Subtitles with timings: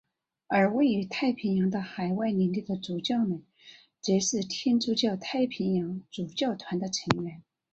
[0.47, 3.45] 而位于太平洋的海外领地的主教们
[4.01, 7.43] 则是天主教太平洋主教团的成员。